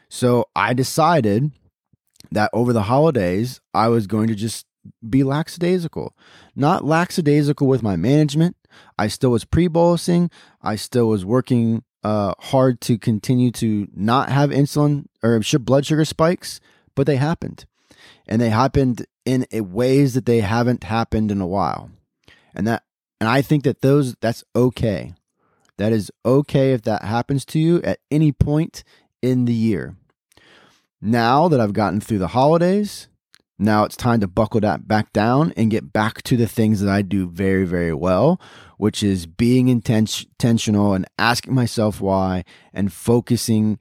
So 0.10 0.46
I 0.56 0.74
decided 0.74 1.52
that 2.32 2.50
over 2.54 2.74
the 2.74 2.84
holidays 2.84 3.60
I 3.74 3.88
was 3.90 4.08
going 4.08 4.28
to 4.28 4.36
just 4.36 4.66
be 5.08 5.24
lackadaisical, 5.24 6.16
not 6.56 6.86
lackadaisical 6.86 7.68
with 7.68 7.82
my 7.82 7.96
management. 7.96 8.56
I 9.00 9.08
still 9.08 9.32
was 9.32 9.46
pre 9.46 9.68
bolusing. 9.68 10.32
I 10.62 10.76
still 10.76 11.08
was 11.08 11.26
working 11.26 11.84
uh, 12.06 12.36
hard 12.38 12.80
to 12.82 13.00
continue 13.00 13.50
to 13.50 13.88
not 13.96 14.30
have 14.30 14.52
insulin 14.52 15.08
or 15.24 15.42
blood 15.58 15.88
sugar 15.88 16.06
spikes, 16.06 16.60
but 16.94 17.08
they 17.08 17.16
happened. 17.16 17.66
And 18.28 18.40
they 18.40 18.52
happened 18.52 19.08
in 19.26 19.48
ways 19.52 20.14
that 20.14 20.28
they 20.28 20.42
haven't 20.42 20.84
happened 20.84 21.32
in 21.32 21.42
a 21.42 21.48
while. 21.48 21.90
And 22.54 22.68
that 22.68 22.84
and 23.20 23.28
I 23.28 23.42
think 23.42 23.64
that 23.64 23.82
those 23.82 24.14
that's 24.22 24.44
okay. 24.56 25.16
That 25.80 25.92
is 25.92 26.12
okay 26.24 26.74
if 26.74 26.84
that 26.84 27.04
happens 27.04 27.44
to 27.46 27.60
you 27.60 27.82
at 27.82 28.00
any 28.12 28.32
point 28.32 28.84
in 29.24 29.46
the 29.46 29.54
year. 29.54 29.96
Now 31.02 31.48
that 31.48 31.60
I've 31.60 31.74
gotten 31.74 32.02
through 32.02 32.20
the 32.20 32.30
holidays, 32.30 33.08
now 33.58 33.84
it's 33.84 33.96
time 33.96 34.20
to 34.20 34.28
buckle 34.28 34.60
that 34.62 34.88
back 34.88 35.12
down 35.12 35.54
and 35.58 35.72
get 35.72 35.92
back 35.92 36.22
to 36.24 36.38
the 36.38 36.48
things 36.48 36.82
that 36.82 36.90
I 36.90 37.02
do 37.02 37.28
very, 37.28 37.66
very 37.66 37.94
well, 37.94 38.40
which 38.78 39.04
is 39.04 39.26
being 39.26 39.68
intentional 39.70 40.94
and 40.94 41.06
asking 41.18 41.54
myself 41.54 42.02
why 42.02 42.44
and 42.74 42.92
focusing 42.92 43.80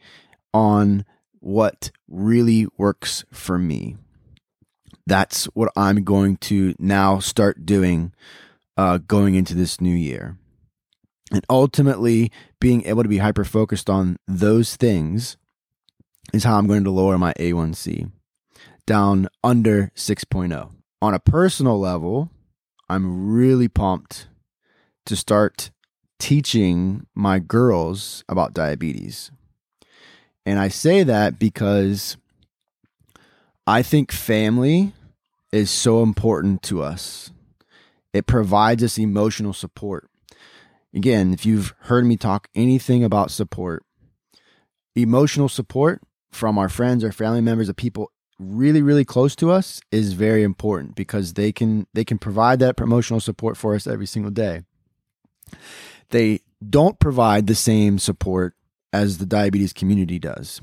on 0.52 1.04
what 1.40 1.90
really 2.08 2.66
works 2.78 3.24
for 3.32 3.58
me. 3.58 3.96
That's 5.06 5.44
what 5.46 5.70
I'm 5.76 6.04
going 6.04 6.38
to 6.38 6.74
now 6.78 7.18
start 7.18 7.66
doing 7.66 8.14
uh, 8.76 8.98
going 8.98 9.34
into 9.34 9.54
this 9.54 9.80
new 9.80 9.94
year. 9.94 10.38
And 11.32 11.44
ultimately, 11.50 12.30
being 12.60 12.84
able 12.86 13.02
to 13.02 13.08
be 13.08 13.18
hyper 13.18 13.44
focused 13.44 13.90
on 13.90 14.16
those 14.26 14.76
things 14.76 15.36
is 16.32 16.44
how 16.44 16.58
I'm 16.58 16.66
going 16.66 16.84
to 16.84 16.90
lower 16.90 17.18
my 17.18 17.32
A1C 17.34 18.10
down 18.86 19.28
under 19.42 19.90
6.0. 19.96 20.70
On 21.02 21.14
a 21.14 21.18
personal 21.18 21.78
level, 21.78 22.30
I'm 22.88 23.32
really 23.32 23.68
pumped 23.68 24.28
to 25.06 25.16
start 25.16 25.70
teaching 26.18 27.06
my 27.14 27.38
girls 27.38 28.24
about 28.28 28.54
diabetes. 28.54 29.30
And 30.46 30.58
I 30.58 30.68
say 30.68 31.02
that 31.02 31.38
because 31.38 32.16
I 33.66 33.82
think 33.82 34.12
family 34.12 34.92
is 35.52 35.70
so 35.70 36.02
important 36.02 36.62
to 36.64 36.82
us. 36.82 37.30
It 38.12 38.26
provides 38.26 38.82
us 38.82 38.98
emotional 38.98 39.52
support. 39.52 40.08
Again, 40.94 41.32
if 41.32 41.44
you've 41.44 41.74
heard 41.80 42.04
me 42.06 42.16
talk 42.16 42.48
anything 42.54 43.02
about 43.02 43.30
support, 43.30 43.84
emotional 44.94 45.48
support 45.48 46.02
from 46.30 46.58
our 46.58 46.68
friends 46.68 47.02
or 47.02 47.10
family 47.12 47.40
members 47.40 47.68
of 47.68 47.76
people 47.76 48.10
really 48.40 48.82
really 48.82 49.04
close 49.04 49.36
to 49.36 49.50
us 49.50 49.80
is 49.92 50.12
very 50.12 50.42
important 50.42 50.96
because 50.96 51.34
they 51.34 51.52
can 51.52 51.86
they 51.94 52.04
can 52.04 52.18
provide 52.18 52.58
that 52.58 52.78
emotional 52.80 53.20
support 53.20 53.56
for 53.56 53.74
us 53.74 53.86
every 53.86 54.06
single 54.06 54.30
day. 54.30 54.62
They 56.10 56.40
don't 56.68 56.98
provide 56.98 57.46
the 57.46 57.54
same 57.54 57.98
support 57.98 58.54
as 58.92 59.18
the 59.18 59.26
diabetes 59.26 59.72
community 59.72 60.18
does 60.18 60.60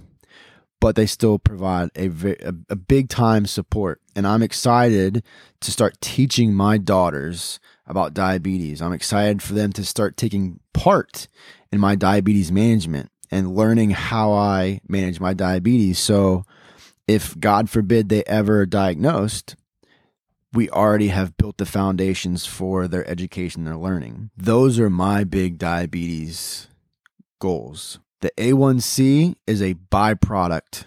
but 0.82 0.96
they 0.96 1.06
still 1.06 1.40
provide 1.40 1.90
a, 1.96 2.08
a, 2.08 2.54
a, 2.70 2.76
big 2.76 3.08
time 3.08 3.46
support. 3.46 4.02
And 4.16 4.26
I'm 4.28 4.42
excited 4.42 5.24
to 5.62 5.72
start 5.72 6.02
teaching 6.02 6.54
my 6.56 6.80
daughters 6.80 7.60
about 7.86 8.16
diabetes. 8.16 8.82
I'm 8.82 8.92
excited 8.92 9.44
for 9.44 9.54
them 9.54 9.72
to 9.74 9.86
start 9.86 10.18
taking 10.18 10.60
part 10.74 11.28
in 11.72 11.80
my 11.80 11.96
diabetes 11.96 12.52
management 12.52 13.12
and 13.30 13.56
learning 13.56 13.92
how 13.92 14.34
I 14.34 14.82
manage 14.88 15.20
my 15.20 15.36
diabetes. 15.36 16.00
So 16.00 16.44
if 17.08 17.40
God 17.40 17.70
forbid 17.70 18.10
they 18.10 18.24
ever 18.24 18.66
diagnosed, 18.66 19.56
we 20.54 20.70
already 20.70 21.08
have 21.08 21.38
built 21.38 21.58
the 21.58 21.66
foundations 21.66 22.46
for 22.46 22.88
their 22.88 23.08
education, 23.10 23.64
their 23.64 23.78
learning. 23.78 24.32
Those 24.36 24.80
are 24.80 24.90
my 24.90 25.24
big 25.24 25.58
diabetes 25.58 26.68
goals. 27.40 28.00
The 28.22 28.32
A1C 28.38 29.36
is 29.48 29.62
a 29.62 29.74
byproduct 29.74 30.86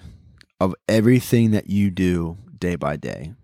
of 0.60 0.74
everything 0.88 1.50
that 1.50 1.68
you 1.68 1.90
do 1.90 2.38
day 2.56 2.76
by 2.76 2.96
day. 2.96 3.34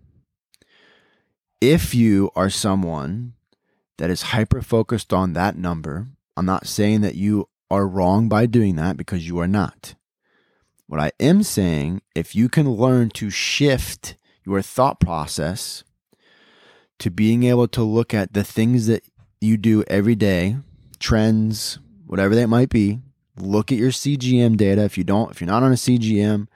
If 1.59 1.93
you 1.93 2.31
are 2.35 2.49
someone 2.49 3.33
that 3.97 4.09
is 4.09 4.21
hyper 4.23 4.61
focused 4.61 5.13
on 5.13 5.33
that 5.33 5.57
number, 5.57 6.07
I'm 6.37 6.45
not 6.45 6.67
saying 6.67 7.01
that 7.01 7.15
you 7.15 7.49
are 7.69 7.87
wrong 7.87 8.29
by 8.29 8.45
doing 8.45 8.75
that 8.77 8.97
because 8.97 9.27
you 9.27 9.39
are 9.39 9.47
not. 9.47 9.95
What 10.87 10.99
I 10.99 11.11
am 11.19 11.43
saying, 11.43 12.01
if 12.15 12.35
you 12.35 12.49
can 12.49 12.69
learn 12.69 13.09
to 13.11 13.29
shift 13.29 14.15
your 14.45 14.61
thought 14.61 14.99
process 14.99 15.83
to 17.01 17.09
being 17.09 17.43
able 17.43 17.67
to 17.67 17.83
look 17.83 18.13
at 18.13 18.33
the 18.33 18.43
things 18.43 18.85
that 18.85 19.03
you 19.39 19.57
do 19.57 19.83
every 19.87 20.15
day, 20.15 20.57
trends, 20.99 21.79
whatever 22.05 22.35
that 22.35 22.47
might 22.47 22.69
be, 22.69 22.99
look 23.37 23.71
at 23.71 23.77
your 23.79 23.89
CGM 23.89 24.55
data. 24.55 24.83
If 24.83 24.99
you 24.99 25.03
don't, 25.03 25.31
if 25.31 25.41
you're 25.41 25.47
not 25.47 25.63
on 25.63 25.71
a 25.71 25.75
CGM, 25.75 26.47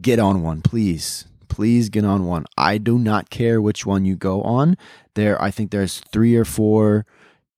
get 0.00 0.18
on 0.18 0.42
one, 0.42 0.62
please. 0.62 1.26
Please 1.48 1.90
get 1.90 2.06
on 2.06 2.24
one. 2.24 2.46
I 2.56 2.78
do 2.78 2.98
not 2.98 3.28
care 3.28 3.60
which 3.60 3.84
one 3.84 4.06
you 4.06 4.16
go 4.16 4.40
on. 4.40 4.78
There, 5.14 5.40
I 5.42 5.50
think 5.50 5.70
there's 5.70 6.00
three 6.00 6.34
or 6.36 6.46
four 6.46 7.04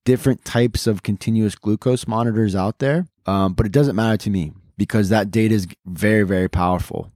different 0.05 0.45
types 0.45 0.89
of 0.89 1.05
continuous 1.05 1.55
glucose 1.55 2.09
monitors 2.09 2.57
out 2.57 2.81
there, 2.81 3.07
um, 3.27 3.55
but 3.55 3.65
it 3.65 3.73
doesn't 3.73 3.95
matter 3.95 4.17
to 4.17 4.31
me 4.31 4.53
because 4.77 5.09
that 5.11 5.31
data 5.31 5.55
is 5.55 5.69
very, 5.87 6.25
very 6.25 6.49
powerful, 6.49 7.13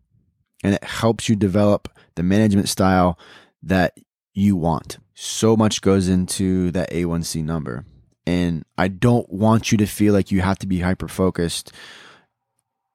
and 0.63 0.75
it 0.75 0.85
helps 0.85 1.29
you 1.29 1.35
develop 1.35 1.89
the 2.15 2.23
management 2.23 2.69
style 2.69 3.19
that 3.65 3.99
you 4.33 4.55
want. 4.55 4.99
So 5.21 5.57
much 5.57 5.83
goes 5.83 6.07
into 6.07 6.71
that 6.71 6.93
A1C 6.93 7.43
number. 7.43 7.85
And 8.25 8.65
I 8.79 8.87
don't 8.87 9.29
want 9.29 9.73
you 9.73 9.79
to 9.79 9.87
feel 9.87 10.15
like 10.15 10.31
you 10.31 10.43
have 10.43 10.61
to 10.61 10.67
be 10.69 10.79
hyper 10.79 11.09
focused 11.09 11.73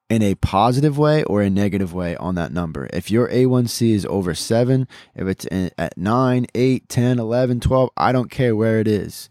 in 0.08 0.22
a 0.22 0.34
positive 0.36 0.96
way 0.96 1.22
or 1.24 1.42
a 1.42 1.50
negative 1.50 1.92
way 1.92 2.16
on 2.16 2.34
that 2.36 2.50
number. 2.50 2.88
If 2.94 3.10
your 3.10 3.28
A1C 3.28 3.90
is 3.90 4.06
over 4.06 4.34
7, 4.34 4.88
if 5.14 5.28
it's 5.28 5.46
at 5.76 5.98
9, 5.98 6.46
8, 6.54 6.88
10, 6.88 7.18
11, 7.18 7.60
12, 7.60 7.90
I 7.94 8.10
don't 8.10 8.30
care 8.30 8.56
where 8.56 8.80
it 8.80 8.88
is. 8.88 9.28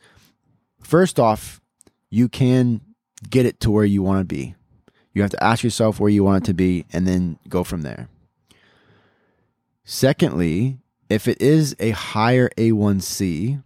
First 0.79 1.19
off, 1.19 1.59
you 2.11 2.29
can 2.29 2.81
get 3.27 3.47
it 3.47 3.59
to 3.61 3.71
where 3.71 3.85
you 3.85 4.03
want 4.03 4.19
to 4.19 4.35
be. 4.35 4.53
You 5.13 5.23
have 5.23 5.31
to 5.31 5.43
ask 5.43 5.63
yourself 5.63 5.99
where 5.99 6.11
you 6.11 6.23
want 6.23 6.43
it 6.43 6.45
to 6.45 6.53
be 6.53 6.85
and 6.93 7.07
then 7.07 7.39
go 7.49 7.63
from 7.63 7.81
there. 7.81 8.07
Secondly, 9.83 10.77
if 11.09 11.27
it 11.27 11.41
is 11.41 11.75
a 11.79 11.91
higher 11.91 12.49
A1C, 12.57 13.63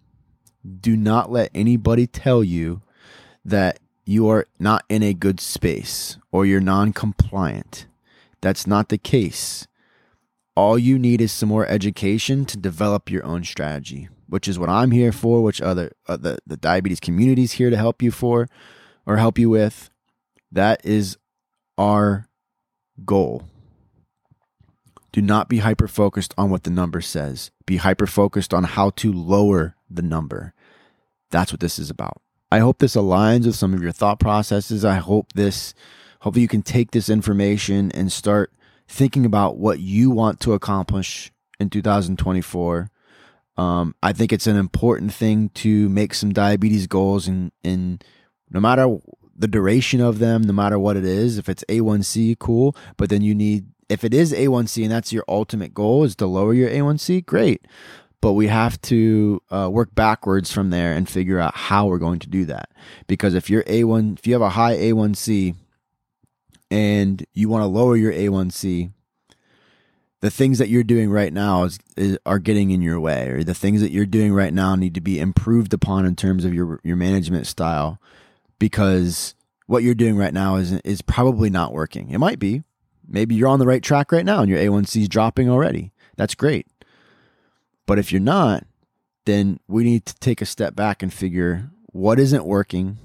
do 0.81 0.97
not 0.97 1.31
let 1.31 1.51
anybody 1.53 2.07
tell 2.07 2.43
you 2.43 2.81
that 3.45 3.79
you 4.05 4.29
are 4.29 4.47
not 4.59 4.83
in 4.89 5.03
a 5.03 5.13
good 5.13 5.39
space 5.39 6.17
or 6.31 6.45
you're 6.45 6.61
non 6.61 6.93
compliant. 6.93 7.87
That's 8.41 8.67
not 8.67 8.89
the 8.89 8.97
case. 8.97 9.67
All 10.55 10.77
you 10.77 10.97
need 10.97 11.21
is 11.21 11.31
some 11.31 11.49
more 11.49 11.67
education 11.67 12.45
to 12.45 12.57
develop 12.57 13.11
your 13.11 13.23
own 13.25 13.43
strategy, 13.43 14.09
which 14.27 14.47
is 14.47 14.57
what 14.57 14.69
I'm 14.69 14.91
here 14.91 15.11
for, 15.11 15.43
which 15.43 15.61
other 15.61 15.91
uh, 16.07 16.17
the, 16.17 16.39
the 16.47 16.57
diabetes 16.57 16.99
community 16.99 17.43
is 17.43 17.53
here 17.53 17.69
to 17.69 17.77
help 17.77 18.01
you 18.01 18.11
for 18.11 18.47
or 19.05 19.17
help 19.17 19.37
you 19.37 19.49
with. 19.49 19.89
That 20.51 20.83
is 20.85 21.17
our 21.77 22.27
goal. 23.05 23.47
Do 25.17 25.23
not 25.23 25.49
be 25.49 25.57
hyper 25.57 25.87
focused 25.87 26.35
on 26.37 26.51
what 26.51 26.61
the 26.61 26.69
number 26.69 27.01
says. 27.01 27.49
Be 27.65 27.77
hyper 27.77 28.05
focused 28.05 28.53
on 28.53 28.65
how 28.65 28.91
to 28.97 29.11
lower 29.11 29.75
the 29.89 30.03
number. 30.03 30.53
That's 31.31 31.51
what 31.51 31.59
this 31.59 31.79
is 31.79 31.89
about. 31.89 32.21
I 32.51 32.59
hope 32.59 32.77
this 32.77 32.95
aligns 32.95 33.47
with 33.47 33.55
some 33.55 33.73
of 33.73 33.81
your 33.81 33.91
thought 33.91 34.19
processes. 34.19 34.85
I 34.85 34.97
hope 34.97 35.33
this, 35.33 35.73
hopefully, 36.19 36.43
you 36.43 36.47
can 36.47 36.61
take 36.61 36.91
this 36.91 37.09
information 37.09 37.91
and 37.93 38.11
start 38.11 38.53
thinking 38.87 39.25
about 39.25 39.57
what 39.57 39.79
you 39.79 40.11
want 40.11 40.39
to 40.41 40.53
accomplish 40.53 41.31
in 41.59 41.71
2024. 41.71 42.91
Um, 43.57 43.95
I 44.03 44.13
think 44.13 44.31
it's 44.31 44.45
an 44.45 44.55
important 44.55 45.11
thing 45.11 45.49
to 45.55 45.89
make 45.89 46.13
some 46.13 46.31
diabetes 46.31 46.85
goals, 46.85 47.27
and, 47.27 47.51
and 47.63 48.03
no 48.51 48.59
matter 48.59 48.87
the 49.37 49.47
duration 49.47 50.01
of 50.01 50.19
them, 50.19 50.41
no 50.41 50.53
matter 50.53 50.79
what 50.79 50.97
it 50.97 51.05
is, 51.05 51.37
if 51.37 51.47
it's 51.47 51.63
A1C, 51.69 52.39
cool. 52.39 52.75
But 52.97 53.09
then 53.09 53.21
you 53.21 53.35
need, 53.35 53.67
if 53.89 54.03
it 54.03 54.13
is 54.13 54.33
A1C 54.33 54.83
and 54.83 54.91
that's 54.91 55.13
your 55.13 55.23
ultimate 55.27 55.73
goal 55.73 56.03
is 56.03 56.15
to 56.17 56.25
lower 56.25 56.53
your 56.53 56.69
A1C, 56.69 57.25
great 57.25 57.65
but 58.21 58.33
we 58.33 58.47
have 58.47 58.81
to 58.81 59.41
uh, 59.51 59.69
work 59.71 59.93
backwards 59.93 60.51
from 60.51 60.69
there 60.69 60.93
and 60.93 61.07
figure 61.07 61.39
out 61.39 61.55
how 61.55 61.85
we're 61.85 61.99
going 61.99 62.19
to 62.19 62.27
do 62.29 62.45
that. 62.45 62.71
Because 63.05 63.35
if 63.35 63.49
you're 63.49 63.63
A1, 63.63 64.17
if 64.17 64.25
you 64.25 64.33
have 64.33 64.41
a 64.41 64.49
high 64.49 64.75
A1C 64.75 65.55
and 66.71 67.25
you 67.33 67.47
want 67.49 67.61
to 67.61 67.67
lower 67.67 67.95
your 67.95 68.11
A1C, 68.11 68.91
the 70.21 70.31
things 70.31 70.57
that 70.57 70.69
you're 70.69 70.83
doing 70.83 71.11
right 71.11 71.31
now 71.31 71.63
is, 71.63 71.79
is, 71.95 72.17
are 72.25 72.39
getting 72.39 72.71
in 72.71 72.81
your 72.81 72.99
way, 72.99 73.29
or 73.29 73.43
the 73.43 73.53
things 73.53 73.81
that 73.81 73.91
you're 73.91 74.05
doing 74.05 74.33
right 74.33 74.53
now 74.53 74.75
need 74.75 74.95
to 74.95 75.01
be 75.01 75.19
improved 75.19 75.73
upon 75.73 76.05
in 76.05 76.15
terms 76.15 76.43
of 76.43 76.55
your 76.55 76.79
your 76.83 76.95
management 76.95 77.45
style, 77.45 78.01
because 78.59 79.35
what 79.65 79.83
you're 79.83 79.95
doing 79.95 80.17
right 80.17 80.33
now 80.33 80.55
is 80.55 80.71
is 80.71 81.01
probably 81.01 81.49
not 81.49 81.73
working. 81.73 82.09
It 82.09 82.19
might 82.19 82.39
be, 82.39 82.63
maybe 83.07 83.35
you're 83.35 83.49
on 83.49 83.59
the 83.59 83.67
right 83.67 83.83
track 83.83 84.11
right 84.11 84.25
now, 84.25 84.41
and 84.41 84.49
your 84.49 84.59
A1C 84.59 85.01
is 85.01 85.09
dropping 85.09 85.49
already. 85.49 85.91
That's 86.15 86.35
great 86.35 86.67
but 87.87 87.97
if 87.97 88.11
you're 88.11 88.21
not, 88.21 88.67
then 89.25 89.59
we 89.67 89.83
need 89.83 90.05
to 90.05 90.13
take 90.15 90.41
a 90.41 90.45
step 90.45 90.75
back 90.75 91.01
and 91.01 91.11
figure 91.11 91.71
what 91.87 92.19
isn't 92.19 92.45
working 92.45 92.97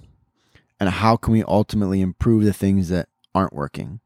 and 0.79 0.91
how 0.91 1.17
can 1.17 1.33
we 1.33 1.43
ultimately 1.45 2.03
improve 2.03 2.45
the 2.45 2.53
things 2.53 2.91
that 2.91 3.09
aren't 3.35 3.55
working. 3.55 4.01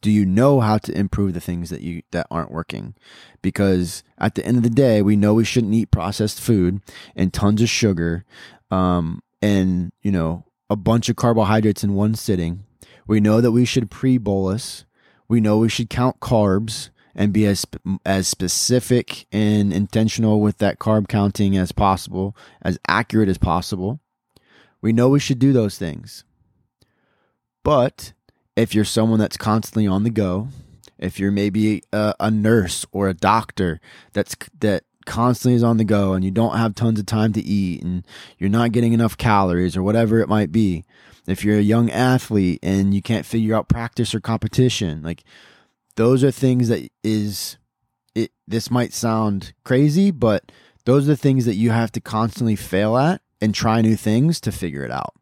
Do 0.00 0.10
you 0.10 0.26
know 0.26 0.60
how 0.60 0.78
to 0.78 0.98
improve 0.98 1.34
the 1.34 1.40
things 1.40 1.70
that 1.70 1.82
you 1.82 2.02
that 2.10 2.26
aren't 2.28 2.50
working? 2.50 2.94
Because 3.40 4.02
at 4.18 4.34
the 4.34 4.44
end 4.44 4.56
of 4.56 4.64
the 4.64 4.70
day, 4.70 5.00
we 5.00 5.14
know 5.14 5.34
we 5.34 5.44
shouldn't 5.44 5.74
eat 5.74 5.92
processed 5.92 6.40
food 6.40 6.80
and 7.14 7.32
tons 7.32 7.62
of 7.62 7.68
sugar, 7.68 8.24
um, 8.72 9.22
and 9.40 9.92
you 10.02 10.10
know 10.10 10.44
a 10.72 10.76
bunch 10.76 11.08
of 11.08 11.16
carbohydrates 11.16 11.84
in 11.84 11.94
one 11.94 12.14
sitting. 12.14 12.64
We 13.06 13.20
know 13.20 13.40
that 13.40 13.52
we 13.52 13.64
should 13.64 13.90
pre 13.90 14.18
bolus. 14.18 14.84
We 15.28 15.40
know 15.40 15.58
we 15.58 15.68
should 15.68 15.90
count 15.90 16.20
carbs 16.20 16.90
and 17.14 17.32
be 17.32 17.46
as 17.46 17.66
as 18.06 18.26
specific 18.26 19.26
and 19.30 19.72
intentional 19.72 20.40
with 20.40 20.58
that 20.58 20.78
carb 20.78 21.08
counting 21.08 21.56
as 21.56 21.72
possible, 21.72 22.34
as 22.62 22.78
accurate 22.88 23.28
as 23.28 23.38
possible. 23.38 24.00
We 24.80 24.92
know 24.92 25.08
we 25.08 25.20
should 25.20 25.38
do 25.38 25.52
those 25.52 25.78
things. 25.78 26.24
But 27.62 28.12
if 28.56 28.74
you're 28.74 28.84
someone 28.84 29.18
that's 29.18 29.36
constantly 29.36 29.86
on 29.86 30.04
the 30.04 30.10
go, 30.10 30.48
if 30.98 31.18
you're 31.18 31.30
maybe 31.30 31.82
a, 31.92 32.14
a 32.18 32.30
nurse 32.30 32.86
or 32.92 33.08
a 33.08 33.14
doctor 33.14 33.80
that's 34.12 34.34
that 34.60 34.84
constantly 35.06 35.54
is 35.56 35.62
on 35.62 35.76
the 35.76 35.84
go 35.84 36.12
and 36.12 36.24
you 36.24 36.30
don't 36.30 36.56
have 36.56 36.74
tons 36.74 36.98
of 36.98 37.06
time 37.06 37.32
to 37.32 37.42
eat 37.42 37.82
and 37.82 38.06
you're 38.38 38.50
not 38.50 38.72
getting 38.72 38.92
enough 38.92 39.16
calories 39.16 39.76
or 39.76 39.82
whatever 39.82 40.20
it 40.20 40.28
might 40.28 40.52
be, 40.52 40.84
if 41.26 41.44
you're 41.44 41.58
a 41.58 41.62
young 41.62 41.90
athlete 41.90 42.58
and 42.62 42.94
you 42.94 43.02
can't 43.02 43.26
figure 43.26 43.54
out 43.54 43.68
practice 43.68 44.14
or 44.14 44.20
competition, 44.20 45.02
like 45.02 45.24
those 45.96 46.24
are 46.24 46.30
things 46.30 46.68
that 46.68 46.88
is 47.02 47.58
it 48.14 48.30
this 48.46 48.70
might 48.70 48.92
sound 48.92 49.52
crazy 49.64 50.10
but 50.10 50.50
those 50.84 51.04
are 51.04 51.12
the 51.12 51.16
things 51.16 51.44
that 51.44 51.54
you 51.54 51.70
have 51.70 51.92
to 51.92 52.00
constantly 52.00 52.56
fail 52.56 52.96
at 52.96 53.20
and 53.40 53.54
try 53.54 53.80
new 53.80 53.96
things 53.96 54.40
to 54.40 54.52
figure 54.52 54.84
it 54.84 54.90
out. 54.90 55.14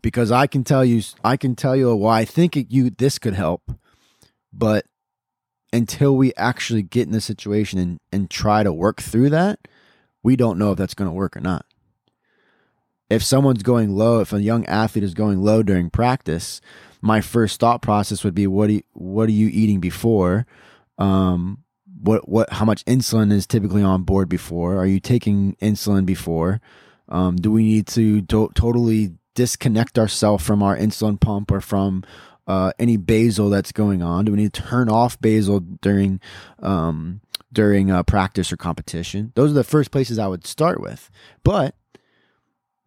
Because 0.00 0.30
i 0.30 0.46
can 0.46 0.64
tell 0.64 0.84
you 0.84 1.02
i 1.24 1.36
can 1.36 1.54
tell 1.54 1.74
you 1.74 1.94
why 1.94 2.20
i 2.20 2.24
think 2.24 2.56
it, 2.56 2.70
you 2.70 2.90
this 2.90 3.18
could 3.18 3.34
help 3.34 3.72
but 4.52 4.86
until 5.72 6.16
we 6.16 6.32
actually 6.34 6.82
get 6.82 7.06
in 7.06 7.12
the 7.12 7.20
situation 7.20 7.78
and, 7.78 8.00
and 8.12 8.30
try 8.30 8.62
to 8.62 8.72
work 8.72 9.00
through 9.00 9.30
that, 9.30 9.68
we 10.22 10.36
don't 10.36 10.58
know 10.58 10.72
if 10.72 10.78
that's 10.78 10.94
going 10.94 11.08
to 11.10 11.14
work 11.14 11.36
or 11.36 11.40
not. 11.40 11.64
If 13.10 13.22
someone's 13.22 13.62
going 13.62 13.90
low, 13.90 14.20
if 14.20 14.32
a 14.32 14.42
young 14.42 14.66
athlete 14.66 15.04
is 15.04 15.14
going 15.14 15.42
low 15.42 15.62
during 15.62 15.88
practice, 15.88 16.60
my 17.00 17.20
first 17.20 17.60
thought 17.60 17.80
process 17.80 18.22
would 18.24 18.34
be 18.34 18.46
what 18.46 18.68
are 18.68 18.74
you, 18.74 18.82
what 18.92 19.28
are 19.28 19.32
you 19.32 19.48
eating 19.48 19.80
before? 19.80 20.46
Um, 20.98 21.64
what 22.00 22.28
what 22.28 22.52
how 22.52 22.64
much 22.64 22.84
insulin 22.84 23.32
is 23.32 23.46
typically 23.46 23.82
on 23.82 24.02
board 24.02 24.28
before? 24.28 24.76
Are 24.76 24.86
you 24.86 25.00
taking 25.00 25.56
insulin 25.56 26.04
before? 26.04 26.60
Um, 27.08 27.36
do 27.36 27.50
we 27.50 27.62
need 27.62 27.86
to 27.88 28.22
to- 28.22 28.50
totally 28.54 29.14
disconnect 29.34 29.98
ourselves 29.98 30.44
from 30.44 30.62
our 30.62 30.76
insulin 30.76 31.20
pump 31.20 31.50
or 31.50 31.60
from 31.60 32.04
uh, 32.48 32.72
any 32.78 32.96
basal 32.96 33.50
that's 33.50 33.72
going 33.72 34.02
on? 34.02 34.24
Do 34.24 34.32
we 34.32 34.38
need 34.38 34.54
to 34.54 34.62
turn 34.62 34.88
off 34.88 35.20
basal 35.20 35.60
during 35.60 36.18
um, 36.60 37.20
during 37.52 37.90
uh, 37.90 38.02
practice 38.02 38.50
or 38.50 38.56
competition? 38.56 39.32
Those 39.34 39.50
are 39.50 39.54
the 39.54 39.64
first 39.64 39.90
places 39.90 40.18
I 40.18 40.26
would 40.26 40.46
start 40.46 40.80
with, 40.80 41.10
but 41.44 41.74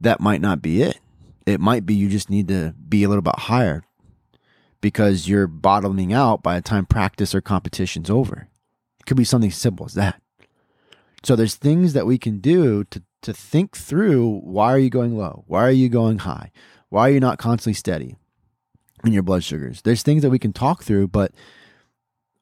that 0.01 0.19
might 0.19 0.41
not 0.41 0.61
be 0.61 0.81
it. 0.81 0.99
It 1.45 1.59
might 1.59 1.85
be 1.85 1.93
you 1.93 2.09
just 2.09 2.29
need 2.29 2.47
to 2.47 2.73
be 2.89 3.03
a 3.03 3.07
little 3.07 3.21
bit 3.21 3.37
higher 3.37 3.83
because 4.81 5.29
you're 5.29 5.47
bottoming 5.47 6.11
out 6.11 6.41
by 6.41 6.55
the 6.55 6.61
time 6.61 6.87
practice 6.87 7.35
or 7.35 7.41
competition's 7.41 8.09
over. 8.09 8.47
It 8.99 9.05
could 9.05 9.17
be 9.17 9.23
something 9.23 9.51
simple 9.51 9.85
as 9.85 9.93
that. 9.93 10.21
So 11.23 11.35
there's 11.35 11.55
things 11.55 11.93
that 11.93 12.07
we 12.07 12.17
can 12.17 12.39
do 12.39 12.83
to 12.85 13.03
to 13.21 13.31
think 13.31 13.77
through 13.77 14.39
why 14.39 14.73
are 14.73 14.79
you 14.79 14.89
going 14.89 15.15
low? 15.15 15.43
Why 15.45 15.61
are 15.61 15.71
you 15.71 15.87
going 15.87 16.19
high? 16.19 16.51
Why 16.89 17.07
are 17.07 17.11
you 17.11 17.19
not 17.19 17.37
constantly 17.37 17.75
steady 17.75 18.17
in 19.03 19.13
your 19.13 19.23
blood 19.23 19.43
sugars? 19.43 19.81
There's 19.81 20.03
things 20.03 20.21
that 20.21 20.29
we 20.29 20.39
can 20.39 20.53
talk 20.53 20.83
through, 20.83 21.07
but 21.07 21.31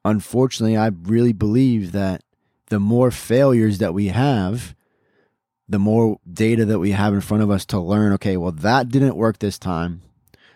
unfortunately, 0.04 0.76
I 0.76 0.88
really 0.88 1.32
believe 1.32 1.92
that 1.92 2.22
the 2.66 2.80
more 2.80 3.10
failures 3.10 3.78
that 3.78 3.94
we 3.94 4.08
have, 4.08 4.74
the 5.68 5.78
more 5.78 6.18
data 6.30 6.64
that 6.64 6.78
we 6.78 6.92
have 6.92 7.14
in 7.14 7.20
front 7.20 7.42
of 7.42 7.50
us 7.50 7.64
to 7.66 7.78
learn, 7.78 8.12
okay, 8.14 8.36
well, 8.36 8.52
that 8.52 8.88
didn't 8.88 9.16
work 9.16 9.38
this 9.38 9.58
time. 9.58 10.02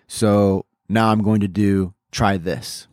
So 0.07 0.67
now 0.89 1.11
I'm 1.11 1.23
going 1.23 1.41
to 1.41 1.49
do 1.49 1.95
try 2.11 2.37
this. 2.37 2.87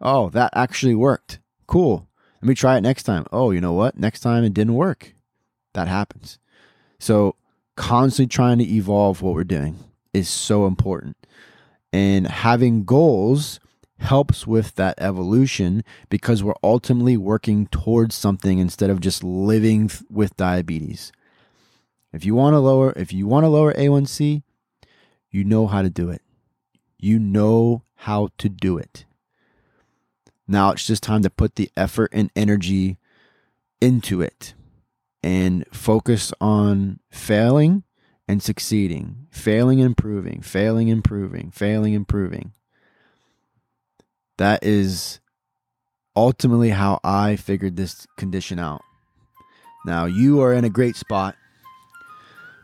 Oh, 0.00 0.30
that 0.30 0.50
actually 0.54 0.94
worked. 0.94 1.38
Cool. 1.66 2.08
Let 2.40 2.48
me 2.48 2.54
try 2.54 2.76
it 2.76 2.80
next 2.80 3.02
time. 3.02 3.26
Oh, 3.30 3.50
you 3.50 3.60
know 3.60 3.72
what? 3.72 3.98
Next 3.98 4.20
time 4.20 4.44
it 4.44 4.54
didn't 4.54 4.74
work. 4.74 5.14
That 5.74 5.88
happens. 5.88 6.38
So, 6.98 7.36
constantly 7.76 8.28
trying 8.28 8.58
to 8.58 8.64
evolve 8.64 9.22
what 9.22 9.34
we're 9.34 9.44
doing 9.44 9.78
is 10.12 10.28
so 10.28 10.66
important. 10.66 11.16
And 11.92 12.26
having 12.26 12.84
goals 12.84 13.58
helps 13.98 14.46
with 14.46 14.74
that 14.76 14.94
evolution 14.98 15.84
because 16.08 16.42
we're 16.42 16.54
ultimately 16.62 17.16
working 17.16 17.66
towards 17.66 18.14
something 18.14 18.58
instead 18.58 18.90
of 18.90 19.00
just 19.00 19.22
living 19.22 19.90
with 20.08 20.36
diabetes. 20.36 21.12
If 22.12 22.24
you 22.24 22.34
want 22.34 22.54
to 22.54 22.58
lower 22.58 22.92
if 22.96 23.12
you 23.12 23.26
want 23.26 23.44
to 23.44 23.48
lower 23.48 23.72
A1C, 23.74 24.42
you 25.30 25.44
know 25.44 25.66
how 25.66 25.82
to 25.82 25.90
do 25.90 26.10
it. 26.10 26.22
You 26.98 27.18
know 27.18 27.84
how 27.94 28.30
to 28.38 28.48
do 28.48 28.78
it. 28.78 29.04
Now 30.48 30.72
it's 30.72 30.86
just 30.86 31.02
time 31.02 31.22
to 31.22 31.30
put 31.30 31.54
the 31.54 31.70
effort 31.76 32.10
and 32.12 32.30
energy 32.34 32.98
into 33.80 34.20
it 34.20 34.54
and 35.22 35.64
focus 35.72 36.32
on 36.40 36.98
failing 37.10 37.84
and 38.30 38.40
succeeding, 38.40 39.26
failing, 39.30 39.80
improving, 39.80 40.40
failing, 40.40 40.86
improving, 40.86 41.50
failing, 41.50 41.94
improving. 41.94 42.52
That 44.38 44.62
is 44.62 45.18
ultimately 46.14 46.70
how 46.70 47.00
I 47.02 47.34
figured 47.34 47.76
this 47.76 48.06
condition 48.16 48.60
out. 48.60 48.82
Now, 49.84 50.04
you 50.04 50.40
are 50.42 50.52
in 50.52 50.64
a 50.64 50.70
great 50.70 50.94
spot 50.94 51.34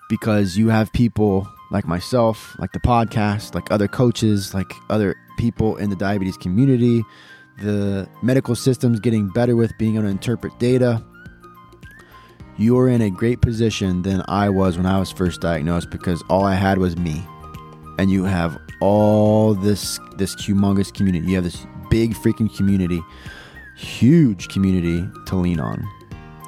because 0.08 0.56
you 0.56 0.68
have 0.68 0.92
people 0.92 1.48
like 1.72 1.84
myself, 1.84 2.54
like 2.60 2.70
the 2.70 2.78
podcast, 2.78 3.54
like 3.54 3.72
other 3.72 3.88
coaches, 3.88 4.54
like 4.54 4.72
other 4.88 5.16
people 5.36 5.76
in 5.76 5.90
the 5.90 5.96
diabetes 5.96 6.36
community 6.36 7.02
the 7.58 8.08
medical 8.22 8.54
system's 8.54 9.00
getting 9.00 9.28
better 9.28 9.56
with 9.56 9.76
being 9.78 9.94
able 9.94 10.04
to 10.04 10.10
interpret 10.10 10.58
data. 10.58 11.02
You're 12.58 12.88
in 12.88 13.02
a 13.02 13.10
great 13.10 13.42
position 13.42 14.02
than 14.02 14.22
I 14.28 14.48
was 14.48 14.76
when 14.76 14.86
I 14.86 14.98
was 14.98 15.10
first 15.10 15.40
diagnosed 15.40 15.90
because 15.90 16.22
all 16.30 16.44
I 16.44 16.54
had 16.54 16.78
was 16.78 16.96
me. 16.96 17.22
And 17.98 18.10
you 18.10 18.24
have 18.24 18.58
all 18.80 19.54
this 19.54 19.98
this 20.16 20.34
humongous 20.36 20.92
community. 20.92 21.26
You 21.26 21.34
have 21.34 21.44
this 21.44 21.66
big 21.90 22.14
freaking 22.14 22.54
community, 22.56 23.02
huge 23.76 24.48
community 24.48 25.06
to 25.26 25.36
lean 25.36 25.60
on. 25.60 25.86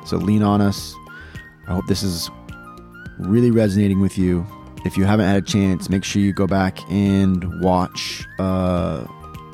So 0.06 0.16
lean 0.16 0.42
on 0.42 0.60
us. 0.60 0.94
I 1.66 1.74
hope 1.74 1.86
this 1.86 2.02
is 2.02 2.30
really 3.18 3.50
resonating 3.50 4.00
with 4.00 4.16
you. 4.16 4.46
If 4.84 4.96
you 4.96 5.04
haven't 5.04 5.26
had 5.26 5.36
a 5.36 5.42
chance, 5.42 5.90
make 5.90 6.04
sure 6.04 6.22
you 6.22 6.32
go 6.32 6.46
back 6.46 6.78
and 6.90 7.60
watch 7.60 8.26
uh, 8.38 9.04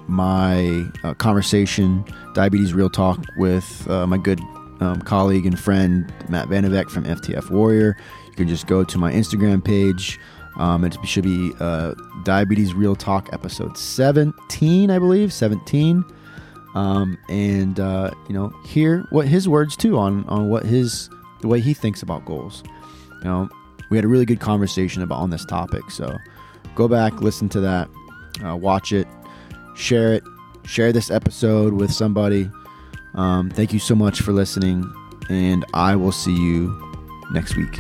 my 0.07 0.85
uh, 1.03 1.15
conversation, 1.15 2.05
Diabetes 2.35 2.75
Real 2.75 2.91
Talk, 2.91 3.19
with 3.37 3.89
uh, 3.89 4.07
my 4.07 4.19
good 4.19 4.41
um, 4.85 5.01
colleague 5.01 5.47
and 5.47 5.59
friend 5.59 6.13
Matt 6.29 6.49
Vanavek 6.49 6.91
from 6.91 7.05
FTF 7.05 7.51
Warrior. 7.51 7.97
You 8.27 8.33
can 8.35 8.49
just 8.49 8.67
go 8.67 8.85
to 8.85 8.99
my 8.99 9.13
Instagram 9.13 9.65
page. 9.65 10.19
Um, 10.57 10.85
it 10.85 10.97
should 11.05 11.25
be 11.25 11.53
uh, 11.59 11.95
Diabetes 12.23 12.75
Real 12.75 12.95
Talk 12.95 13.29
episode 13.33 13.77
17, 13.77 14.91
I 14.91 14.99
believe, 14.99 15.33
17. 15.33 16.05
Um, 16.75 17.19
and 17.29 17.79
uh, 17.79 18.11
you 18.29 18.35
know, 18.35 18.49
hear 18.65 19.07
what 19.11 19.27
his 19.27 19.49
words 19.49 19.77
too 19.77 19.97
on 19.97 20.25
on 20.25 20.49
what 20.49 20.65
his 20.65 21.09
the 21.41 21.49
way 21.49 21.61
he 21.61 21.75
thinks 21.75 22.03
about 22.03 22.25
goals. 22.25 22.63
You 23.23 23.25
know, 23.25 23.49
we 23.91 23.97
had 23.97 24.05
a 24.05 24.09
really 24.09 24.25
good 24.25 24.41
conversation 24.41 25.03
about 25.03 25.21
on 25.21 25.31
this 25.31 25.45
topic. 25.45 25.91
So 25.91 26.17
go 26.75 26.89
back, 26.89 27.21
listen 27.21 27.49
to 27.51 27.61
that, 27.61 27.89
uh, 28.45 28.57
watch 28.57 28.93
it, 28.93 29.07
share 29.77 30.15
it, 30.15 30.25
share 30.65 30.93
this 30.93 31.11
episode 31.11 31.75
with 31.75 31.93
somebody. 31.93 32.51
Um, 33.15 33.51
thank 33.51 33.73
you 33.73 33.79
so 33.79 33.95
much 33.95 34.21
for 34.21 34.33
listening, 34.33 34.93
and 35.31 35.65
I 35.75 35.97
will 35.97 36.13
see 36.13 36.35
you 36.35 36.75
next 37.33 37.57
week. 37.57 37.79